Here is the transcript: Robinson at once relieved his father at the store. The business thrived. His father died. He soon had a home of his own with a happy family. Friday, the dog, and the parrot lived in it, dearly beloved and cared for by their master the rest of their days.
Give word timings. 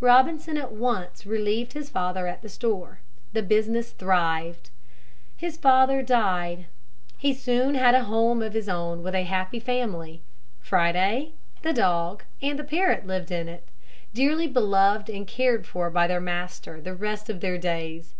Robinson 0.00 0.56
at 0.58 0.72
once 0.72 1.24
relieved 1.24 1.72
his 1.72 1.88
father 1.88 2.26
at 2.26 2.42
the 2.42 2.48
store. 2.48 2.98
The 3.32 3.44
business 3.44 3.92
thrived. 3.92 4.70
His 5.36 5.56
father 5.56 6.02
died. 6.02 6.66
He 7.16 7.32
soon 7.32 7.76
had 7.76 7.94
a 7.94 8.02
home 8.02 8.42
of 8.42 8.54
his 8.54 8.68
own 8.68 9.04
with 9.04 9.14
a 9.14 9.22
happy 9.22 9.60
family. 9.60 10.20
Friday, 10.58 11.30
the 11.62 11.72
dog, 11.72 12.24
and 12.42 12.58
the 12.58 12.64
parrot 12.64 13.06
lived 13.06 13.30
in 13.30 13.48
it, 13.48 13.68
dearly 14.12 14.48
beloved 14.48 15.08
and 15.08 15.28
cared 15.28 15.64
for 15.64 15.90
by 15.90 16.08
their 16.08 16.20
master 16.20 16.80
the 16.80 16.96
rest 16.96 17.30
of 17.30 17.38
their 17.38 17.56
days. 17.56 18.14